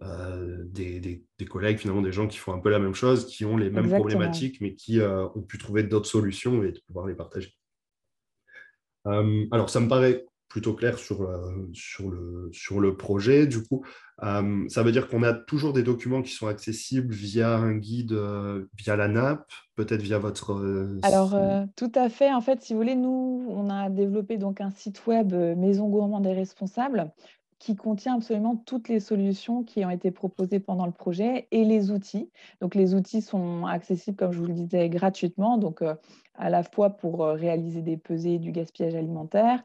[0.01, 3.71] des, collègues, finalement, des gens qui font un peu la même chose, qui ont les
[3.71, 7.55] mêmes problématiques, mais qui ont pu trouver d'autres solutions et de pouvoir les partager.
[9.07, 13.47] alors, ça me paraît plutôt clair sur, euh, sur, le, sur le projet.
[13.47, 13.87] Du coup,
[14.23, 18.13] euh, ça veut dire qu'on a toujours des documents qui sont accessibles via un guide,
[18.13, 20.63] euh, via la NAP, peut-être via votre...
[21.05, 21.35] Alors,
[21.75, 22.31] tout à fait.
[22.35, 26.27] En fait, si vous voulez, nous, on a développé donc un site web Maison Gourmande
[26.27, 27.11] et Responsable
[27.63, 31.93] qui contient absolument toutes les solutions qui ont été proposées pendant le projet et les
[31.93, 32.29] outils.
[32.61, 35.81] Donc les outils sont accessibles, comme je vous le disais, gratuitement, donc
[36.35, 39.63] à la fois pour réaliser des pesées du gaspillage alimentaire,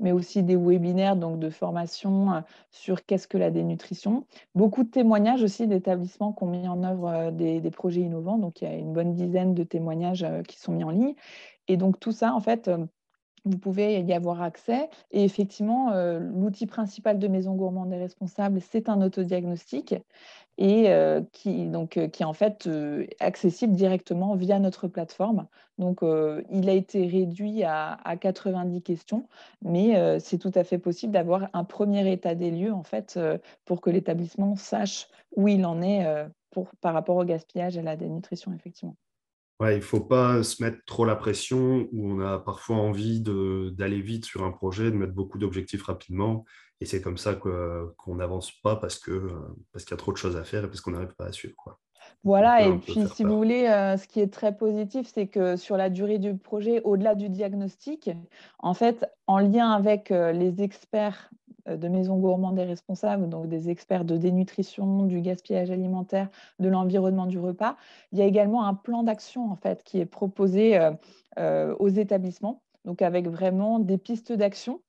[0.00, 4.26] mais aussi des webinaires donc de formation euh, sur qu'est-ce que la dénutrition.
[4.54, 8.38] Beaucoup de témoignages aussi d'établissements qui ont mis en œuvre euh, des, projets innovants.
[8.38, 11.14] Donc, il y a une bonne dizaine de témoignages euh, qui sont mis en ligne.
[11.68, 12.68] Et donc, tout ça, en fait,
[13.44, 14.88] vous pouvez y avoir accès.
[15.10, 19.94] Et effectivement, l'outil principal de Maison Gourmande et Responsable, c'est un autodiagnostic
[20.60, 25.46] et euh, qui, donc, euh, qui est en fait euh, accessible directement via notre plateforme.
[25.78, 29.26] Donc, il a été réduit à, 90 questions,
[29.62, 33.18] mais c'est tout à fait possible d'avoir un premier état des lieux en fait
[33.64, 36.04] pour que l'établissement sache où il en est
[36.82, 38.94] par rapport au gaspillage et à la dénutrition, effectivement.
[39.60, 43.20] Ouais, il ne faut pas se mettre trop la pression où on a parfois envie
[43.20, 46.44] d'aller vite sur un projet, de mettre beaucoup d'objectifs rapidement
[46.80, 49.20] et c'est comme ça qu'on n'avance pas parce qu'il
[49.72, 51.32] parce qu'il y a trop de choses à faire et parce qu'on n'arrive pas à
[51.32, 51.54] suivre.
[51.56, 51.78] Quoi.
[52.24, 55.76] Voilà, et puis si vous voulez, euh, ce qui est très positif, c'est que sur
[55.76, 58.10] la durée du projet, au-delà du diagnostic,
[58.58, 61.30] en fait, en lien avec euh, les experts
[61.66, 67.26] de Maison Gourmande des responsables, donc des experts de dénutrition, du gaspillage alimentaire, de l'environnement
[67.26, 67.76] du repas.
[68.12, 70.78] Il y a également un plan d'action en fait qui est proposé
[71.38, 74.80] aux établissements, donc avec vraiment des pistes d'action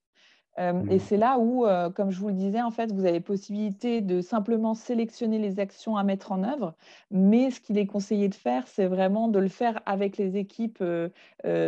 [0.57, 0.99] et mmh.
[0.99, 4.73] c'est là où, comme je vous le disais, en fait, vous avez possibilité de simplement
[4.73, 6.75] sélectionner les actions à mettre en œuvre.
[7.09, 10.83] Mais ce qu'il est conseillé de faire, c'est vraiment de le faire avec les équipes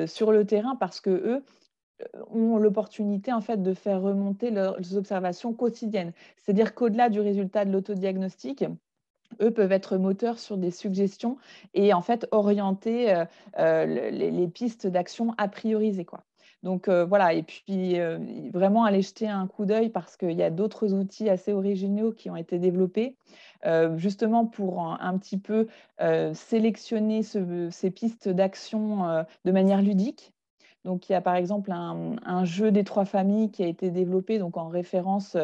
[0.06, 1.44] sur le terrain parce que eux
[2.32, 6.14] ont l'opportunité en fait de faire remonter leurs observations quotidiennes.
[6.38, 8.66] C'est-à-dire qu'au-delà du résultat de l'autodiagnostic,
[9.42, 11.38] eux peuvent être moteurs sur des suggestions
[11.74, 13.24] et en fait orienter
[13.58, 16.06] les, les, pistes d'action à prioriser.
[16.06, 16.24] Quoi.
[16.64, 17.98] Donc voilà, et puis
[18.54, 22.30] vraiment aller jeter un coup d'œil parce qu'il y a d'autres outils assez originaux qui
[22.30, 23.18] ont été développés,
[23.98, 25.68] justement pour un, petit peu
[26.34, 30.33] sélectionner ces pistes d'action de manière ludique.
[30.86, 34.38] Donc, il y a par exemple un, jeu des trois familles qui a été développé
[34.38, 35.38] donc en référence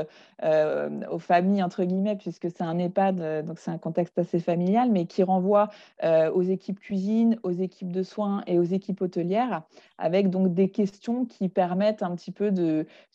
[0.44, 4.40] euh, aux familles, entre guillemets, puisque c'est un EHPAD, euh, donc c'est un contexte assez
[4.40, 5.70] familial, mais qui renvoie
[6.04, 9.64] euh, aux équipes cuisine, aux équipes de soins et aux équipes hôtelières,
[9.98, 12.54] avec donc des questions qui permettent un petit peu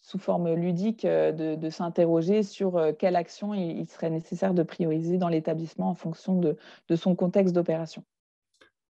[0.00, 5.90] sous forme ludique, de, s'interroger sur quelle action il, serait nécessaire de prioriser dans l'établissement
[5.90, 6.56] en fonction de,
[6.88, 8.04] de son contexte d'opération.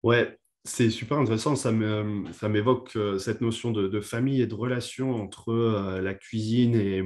[0.04, 5.50] Ouais, c'est super intéressant, ça m'évoque euh, cette notion de, famille et de relation entre
[5.50, 7.04] euh, la cuisine et,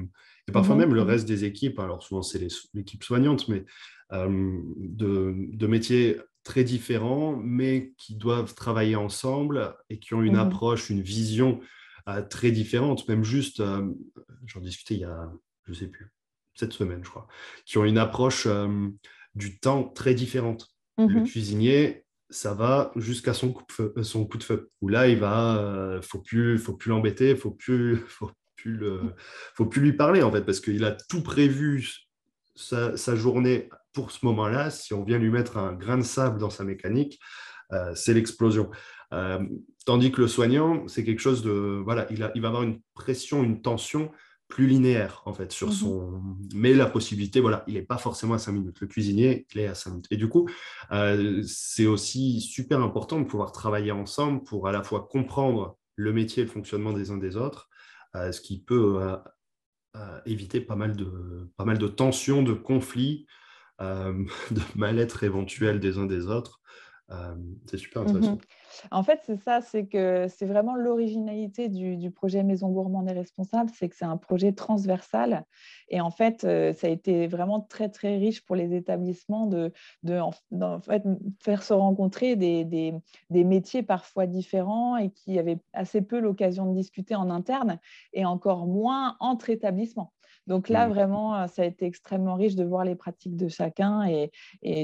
[0.54, 1.80] parfois mmh même le mmh reste des équipes.
[1.80, 2.40] Alors souvent c'est
[2.74, 3.66] l'équipe soignante, mais
[4.14, 10.40] euh, de, métiers très différents, mais qui doivent travailler ensemble et qui ont une mmh
[10.40, 11.60] approche, une vision
[12.30, 13.06] très différente.
[13.10, 13.62] Même juste,
[14.46, 15.30] j'en discutais il y a,
[15.66, 16.14] je ne sais plus,
[16.54, 17.28] cette semaine je crois,
[17.66, 18.48] qui ont une approche
[19.36, 20.70] du temps très différente.
[20.98, 24.70] Le cuisinier ça va jusqu'à son coup de feu, euh.
[24.82, 28.80] Où là, il va, euh, faut plus, faut plus l'embêter, faut plus, faut plus
[29.54, 31.88] faut plus lui parler en fait, parce qu'il a tout prévu
[32.56, 34.72] sa, journée pour ce moment-là.
[34.72, 37.20] Si on vient lui mettre un grain de sable dans sa mécanique,
[37.72, 38.70] euh, c'est l'explosion.
[39.86, 42.82] tandis que le soignant, c'est quelque chose de, voilà, il, a, il va avoir une
[42.94, 44.12] pression, une tension
[44.48, 46.24] plus linéaire en fait sur mmh son
[46.56, 48.80] mais la possibilité voilà il n'est pas forcément à 5 minutes.
[48.80, 50.08] Le cuisinier il est à 5 minutes.
[50.12, 50.50] Et du coup
[50.92, 56.14] euh, c'est aussi super important de pouvoir travailler ensemble pour à la fois comprendre le
[56.14, 57.70] métier et le fonctionnement des uns des autres
[58.16, 59.02] euh, ce qui peut
[59.96, 63.28] euh, éviter pas mal de pas mal de tensions de conflits
[63.80, 66.62] de mal-être éventuel des uns des autres
[67.66, 68.38] c'est super mmh intéressant
[68.92, 73.72] en fait, c'est ça, c'est que c'est vraiment l'originalité du, projet Maison Gourmande et Responsable,
[73.74, 75.46] c'est que c'est un projet transversal.
[75.90, 79.72] Et en fait, euh, ça a été vraiment très, très riche pour les établissements de,
[81.40, 82.94] faire se rencontrer des,
[83.30, 87.80] métiers parfois différents et qui avaient assez peu l'occasion de discuter en interne
[88.14, 90.14] et encore moins entre établissements.
[90.48, 90.94] Donc là, mmh.
[90.94, 94.32] vraiment, euh, ça a été extrêmement riche de voir les pratiques de chacun et,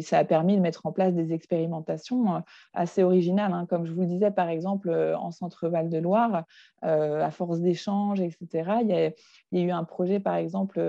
[0.01, 2.39] ça a permis de mettre en place des expérimentations euh,
[2.73, 3.53] assez originales.
[3.53, 3.65] Hein.
[3.69, 6.43] Comme je vous le disais, par exemple, euh, en Centre-Val de Loire,
[6.81, 9.07] à force d'échanges, etc., il y, a,
[9.51, 10.79] il y, a, eu un projet, par exemple,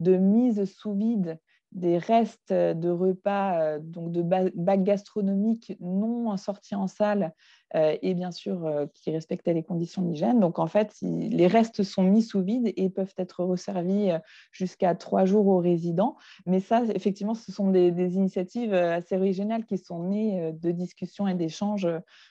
[0.00, 1.38] de mise sous vide
[1.72, 7.32] des restes de repas, donc de bacs gastronomiques non sortis en salle
[7.74, 10.40] et bien sûr qui respectaient les conditions d'hygiène.
[10.40, 14.10] Donc en fait, les restes sont mis sous vide et peuvent être resservis
[14.50, 16.16] jusqu'à trois jours aux résidents.
[16.46, 21.34] Mais ça, effectivement, ce sont des, initiatives assez originales qui sont nées de discussions et
[21.34, 21.88] d'échanges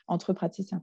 [0.07, 0.81] entre praticiens.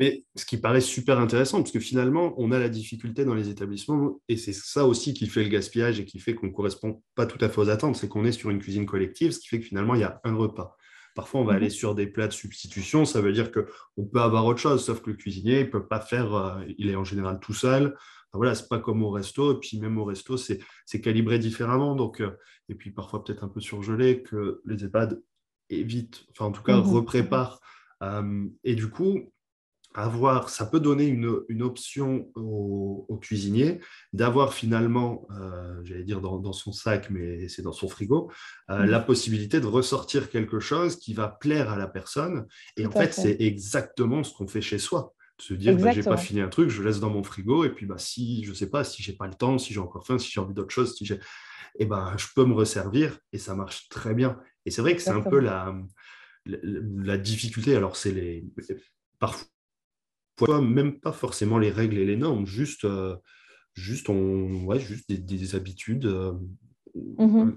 [0.00, 3.50] Mais ce qui paraît super intéressant, parce que finalement, on a la difficulté dans les
[3.50, 7.02] établissements, et c'est ça aussi qui fait le gaspillage et qui fait qu'on ne correspond
[7.14, 9.48] pas tout à fait aux attentes, c'est qu'on est sur une cuisine collective, ce qui
[9.48, 10.74] fait que finalement, il y a un repas.
[11.14, 11.56] Parfois, on va mhm.
[11.58, 15.02] aller sur des plats de substitution, ça veut dire qu'on peut avoir autre chose, sauf
[15.02, 17.94] que le cuisinier, il ne peut pas faire, euh, il est en général tout seul.
[18.32, 20.60] voilà, ce n'est pas comme au resto, et puis même au resto, c'est
[21.02, 21.94] calibré différemment.
[21.94, 22.30] Donc, euh,
[22.70, 25.20] et puis parfois peut-être un peu surgelé, que les EHPAD
[25.68, 26.88] évitent, enfin en tout cas, mhm.
[26.88, 27.60] repréparent.
[28.02, 29.30] Euh, et du coup,
[29.94, 33.80] avoir, ça peut donner une, option au, cuisinier
[34.12, 38.30] d'avoir finalement, euh, j'allais dire dans, son sac, mais c'est dans son frigo,
[38.70, 42.46] euh, la possibilité de ressortir quelque chose qui va plaire à la personne.
[42.76, 45.14] Et en fait, c'est exactement ce qu'on fait chez soi.
[45.38, 47.86] Se dire, bah, j'ai pas fini un truc, je laisse dans mon frigo, et puis
[47.86, 50.30] bah, si, je sais pas, si j'ai pas le temps, si j'ai encore faim, si
[50.30, 51.18] j'ai envie d'autre chose, si j'ai...
[51.78, 54.38] Eh ben, je peux me resservir et ça marche très bien.
[54.66, 55.72] Et c'est vrai que c'est un peu la,
[56.44, 57.76] la, la difficulté.
[57.76, 58.44] Alors, c'est les
[59.20, 59.46] parfois
[60.48, 63.16] même pas forcément les règles et les normes, juste, euh,
[63.74, 66.06] juste, on, ouais, juste des, habitudes.
[66.06, 66.32] Euh,
[67.18, 67.52] mmh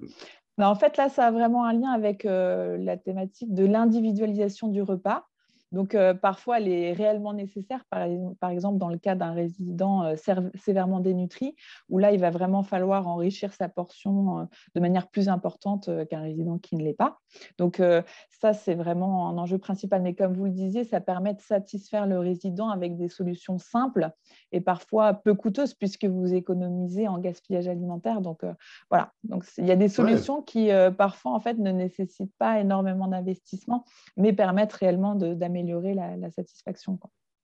[0.60, 4.84] en fait, là, ça a vraiment un lien avec euh, la thématique de l'individualisation du
[4.84, 5.28] repas.
[5.74, 10.16] Donc, euh, parfois, elle est réellement nécessaire, par, exemple, dans le cas d'un résident euh,
[10.56, 11.56] sévèrement dénutri,
[11.90, 14.44] où là, il va vraiment falloir enrichir sa portion euh,
[14.76, 17.18] de manière plus importante qu'un résident qui ne l'est pas.
[17.58, 17.82] Donc,
[18.30, 20.04] ça, c'est vraiment un enjeu principal.
[20.04, 24.12] Mais comme vous le disiez, ça permet de satisfaire le résident avec des solutions simples
[24.52, 28.22] et parfois peu coûteuses, puisque vous économisez en gaspillage alimentaire.
[28.22, 28.46] Donc,
[28.92, 29.12] voilà.
[29.24, 33.86] Donc, il y a des solutions qui, parfois, en fait, ne nécessitent pas énormément d'investissement,
[34.16, 37.00] mais permettent réellement d'améliorer améliorer la, satisfaction.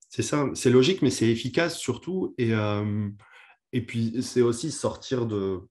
[0.09, 2.33] C'est ça, c'est logique, mais c'est efficace surtout.
[2.37, 3.09] Et, euh,
[3.73, 5.61] et puis, c'est aussi sortir de,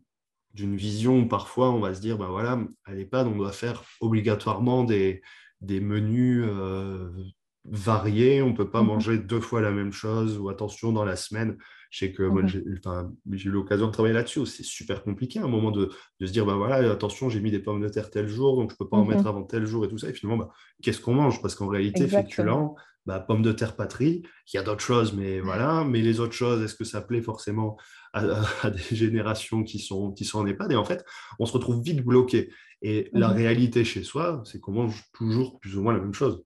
[0.55, 3.83] d'une vision où parfois on va se dire, ben voilà, à l'EHPAD, on doit faire
[4.01, 5.23] obligatoirement des,
[5.61, 7.11] des menus euh,
[7.65, 8.89] variés, on ne peut pas mhm.
[8.89, 11.59] manger deux fois la même chose, ou attention, dans la semaine,
[11.91, 15.49] je sais que moi, j'ai, eu l'occasion de travailler là-dessus, c'est super compliqué à un
[15.49, 18.29] moment de, de se dire, ben voilà, attention, j'ai mis des pommes de terre tel
[18.29, 19.29] jour, donc je ne peux pas en mettre mhm.
[19.29, 20.11] avant tel jour et tout ça.
[20.11, 21.41] Et finalement, bah, qu'est-ce qu'on mange?
[21.41, 22.75] Parce qu'en réalité, féculent,
[23.07, 24.23] bah, pommes de terre patrie,
[24.53, 25.83] il y a d'autres choses, mais voilà.
[25.85, 27.79] Mais les autres choses, est-ce que ça plaît forcément
[28.13, 28.23] à,
[28.71, 31.03] des générations qui sont, qui sont en EHPAD Et en fait,
[31.39, 32.53] on se retrouve vite bloqué.
[32.83, 33.37] Et la mhm.
[33.37, 36.45] réalité chez soi, c'est qu'on mange toujours plus ou moins la même chose.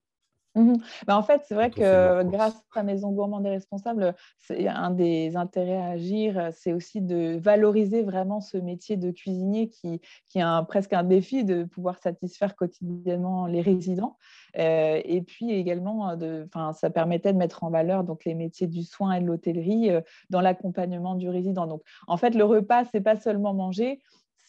[0.55, 0.75] Mmh
[1.07, 5.35] bah, en fait, c'est vrai que grâce à Maison Gourmande et Responsable, c'est un des
[5.37, 10.67] intérêts à agir, c'est aussi de valoriser vraiment ce métier de cuisinier qui, qui est
[10.69, 14.19] presque un défi de pouvoir satisfaire quotidiennement les résidents.
[14.59, 18.83] Euh, et puis également, de, ça permettait de mettre en valeur donc, les métiers du
[18.83, 21.67] soin et de l'hôtellerie euh, dans l'accompagnement du résident.
[21.67, 24.01] Donc, en fait, le repas, c'est pas seulement manger,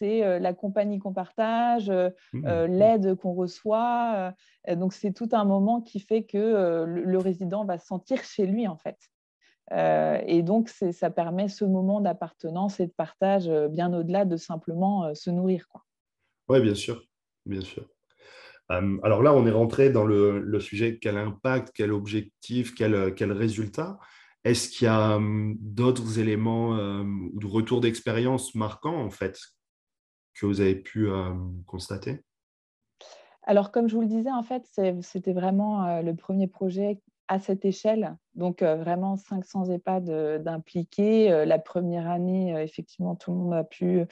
[0.03, 2.45] c'est euh, la compagnie qu'on partage, euh, mmh.
[2.45, 4.33] euh, l'aide qu'on reçoit.
[4.67, 8.67] donc, c'est tout un moment qui fait que le, résident va se sentir chez lui,
[8.67, 8.97] en fait.
[10.27, 15.29] et donc, ça permet ce moment d'appartenance et de partage bien au-delà de simplement se
[15.29, 15.67] nourrir.
[16.49, 17.03] Oui, bien sûr.
[17.45, 17.85] Bien sûr.
[18.69, 23.99] alors là, on est rentré dans le, sujet quel impact, quel objectif, quel, quel résultat?
[24.43, 25.19] Est-ce qu'il y a
[25.59, 26.71] d'autres éléments
[27.33, 29.37] ou de retour d'expérience marquants en fait?
[30.33, 31.33] Que vous avez pu euh,
[31.65, 32.23] constater?
[33.43, 34.63] Alors, comme je vous le disais, en fait,
[35.01, 38.17] c'était vraiment euh, le premier projet à cette échelle.
[38.35, 41.45] Donc, euh, vraiment 500 EHPAD d'impliqués.
[41.45, 44.05] la première année, effectivement, tout le monde a pu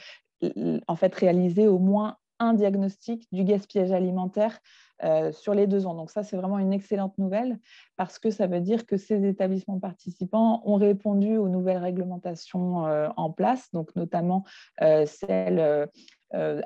[0.87, 4.59] en fait réaliser au moins un diagnostic du gaspillage alimentaire
[5.03, 5.95] euh, sur les deux ans.
[5.95, 7.57] Donc ça, c'est vraiment une excellente nouvelle
[7.97, 13.09] parce que ça veut dire que ces établissements participants ont répondu aux nouvelles réglementations euh,
[13.17, 14.43] en place, donc notamment
[14.81, 15.89] euh, celle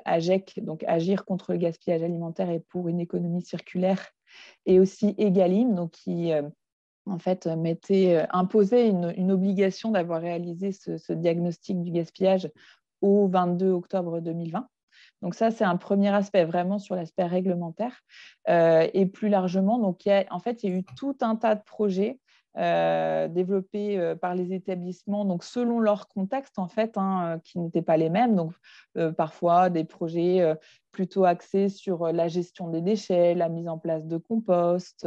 [0.04, 4.10] AGEC, donc Agir contre le gaspillage alimentaire et pour une économie circulaire,
[4.64, 6.30] et aussi EGalim, qui
[7.06, 12.48] en fait, mettait, imposait une, obligation d'avoir réalisé ce, diagnostic du gaspillage
[13.00, 14.68] au 22 octobre 2020.
[15.22, 18.02] Donc ça, c'est un premier aspect vraiment sur l'aspect réglementaire.
[18.48, 21.54] Euh, et plus largement, donc il en fait, il y a eu tout un tas
[21.54, 22.20] de projets
[22.58, 27.82] euh, développés euh, par les établissements, donc selon leur contexte en fait, hein, qui n'étaient
[27.82, 28.48] pas les mêmes.
[29.16, 30.56] Parfois des projets
[30.90, 35.06] plutôt axés sur la gestion des déchets, la mise en place de compost,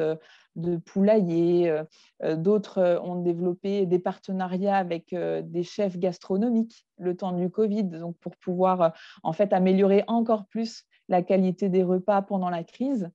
[0.56, 1.82] de poulaillers.
[2.24, 8.36] D'autres ont développé des partenariats avec des chefs gastronomiques le temps du Covid, donc pour
[8.38, 13.10] pouvoir en fait améliorer encore plus la qualité des repas pendant la crise.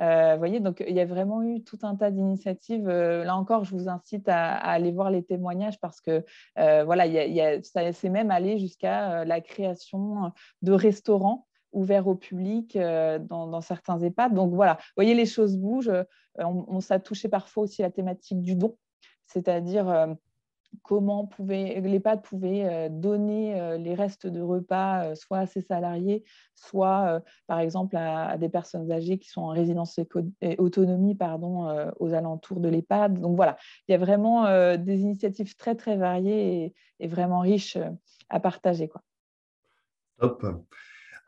[0.00, 2.88] Euh, voyez, donc il y a vraiment eu tout un tas d'initiatives.
[2.88, 6.24] Euh, là encore, je vous incite à, aller voir les témoignages parce que
[6.58, 7.04] euh, voilà,
[7.62, 10.32] ça c'est même allé jusqu'à la création
[10.62, 14.34] de restaurants ouverts au public dans, certains EHPAD.
[14.34, 15.92] Donc voilà, vous voyez, les choses bougent.
[16.38, 18.76] On, a touché parfois aussi la thématique du don,
[19.26, 20.16] c'est-à-dire
[20.82, 25.62] comment pouvait, l'EHPAD pouvait euh, donner euh, les restes de repas euh, soit à ses
[25.62, 29.98] salariés, soit par exemple à, des personnes âgées qui sont en résidence
[30.58, 33.18] autonomie pardon, aux alentours de l'EHPAD.
[33.18, 33.56] Donc voilà,
[33.88, 34.44] il y a vraiment
[34.76, 37.78] des initiatives très très variées et, vraiment riches
[38.28, 38.88] à partager.
[38.88, 39.02] Quoi.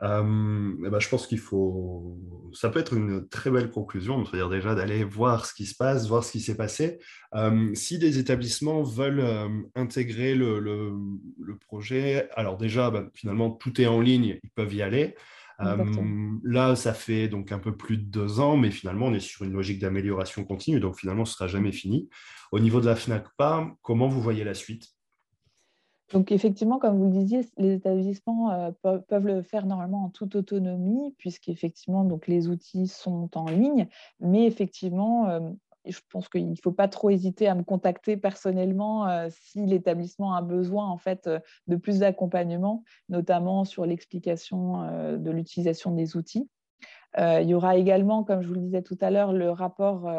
[0.02, 2.18] Euh, eh ben, je pense qu'il faut.
[2.52, 6.08] Ça peut être une très belle conclusion, c'est-à-dire déjà d'aller voir ce qui se passe,
[6.08, 6.98] voir ce qui s'est passé.
[7.34, 13.80] Euh, si des établissements veulent euh, intégrer le, le, projet, alors déjà, ben, finalement, tout
[13.80, 15.14] est en ligne, ils peuvent y aller.
[16.42, 19.44] là, ça fait donc un peu plus de deux ans, mais finalement, on est sur
[19.44, 22.08] une logique d'amélioration continue, donc finalement, ce sera jamais fini.
[22.50, 24.88] Au niveau de la FNACPA, comment vous voyez la suite?
[26.12, 30.36] Donc effectivement, comme vous le disiez, les établissements euh, peuvent, le faire normalement en toute
[30.36, 33.88] autonomie, puisqu'effectivement, donc les outils sont en ligne.
[34.20, 35.40] Mais effectivement, euh,
[35.86, 40.34] je pense qu'il ne faut pas trop hésiter à me contacter personnellement euh, si l'établissement
[40.34, 41.28] a besoin en fait
[41.66, 46.48] de plus d'accompagnement, notamment sur l'explication de l'utilisation des outils.
[47.18, 50.10] Il y aura également, comme je vous le disais tout à l'heure, le rapport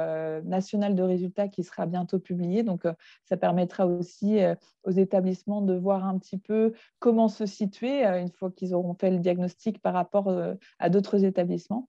[0.43, 2.63] national de résultats qui sera bientôt publié.
[2.63, 2.83] Donc,
[3.25, 4.39] ça permettra aussi
[4.83, 9.09] aux établissements de voir un petit peu comment se situer une fois qu'ils auront fait
[9.09, 10.31] le diagnostic par rapport
[10.79, 11.87] à d'autres établissements.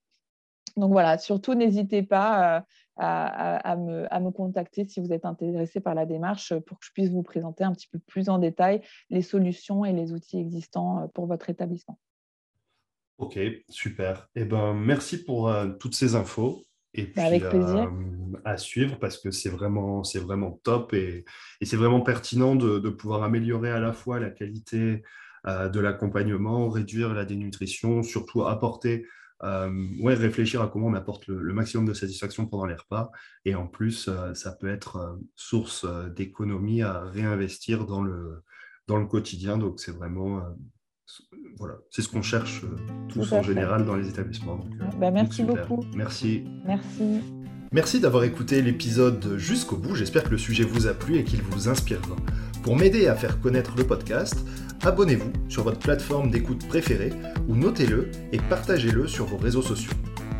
[0.76, 2.64] Donc voilà, surtout n'hésitez pas
[2.96, 7.22] à, me, contacter si vous êtes intéressé par la démarche pour que je puisse vous
[7.22, 11.26] présenter un petit peu plus en détail les solutions et les outils existants euh, pour
[11.26, 11.98] votre établissement.
[13.18, 13.38] Ok,
[13.68, 14.28] super.
[14.34, 16.64] Eh ben, merci pour euh, toutes ces infos.
[16.94, 17.84] Et bah, puis, Avec plaisir.
[17.84, 21.24] Euh, à suivre parce que c'est vraiment, vraiment top et,
[21.62, 25.02] c'est vraiment pertinent de, pouvoir améliorer à la fois la qualité
[25.46, 29.06] de l'accompagnement, réduire la dénutrition, surtout apporter
[29.42, 33.10] euh, ouais, réfléchir à comment on apporte le, maximum de satisfaction pendant les repas.
[33.44, 38.42] Et en plus, euh, ça peut être euh, source d'économie à réinvestir dans le,
[38.86, 39.58] dans le quotidien.
[39.58, 40.42] Donc, c'est vraiment
[41.58, 42.64] voilà, c'est ce qu'on cherche
[43.08, 44.60] tous en général dans les établissements.
[44.98, 45.84] Bah, merci beaucoup.
[45.94, 46.44] Merci.
[46.66, 47.20] Merci.
[47.72, 49.94] Merci d'avoir écouté l'épisode jusqu'au bout.
[49.94, 52.16] J'espère que le sujet vous a plu et qu'il vous inspirera.
[52.62, 54.36] Pour m'aider à faire connaître le podcast,
[54.82, 57.12] abonnez-vous sur votre plateforme d'écoute préférée
[57.48, 59.92] ou notez-le et partagez-le sur vos réseaux sociaux.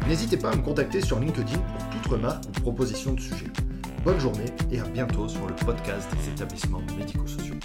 [0.09, 3.51] N'hésitez pas à me contacter sur LinkedIn pour toute remarque ou proposition de sujet.
[4.05, 7.57] Bonne journée et à bientôt sur le podcast des établissements médico-sociaux.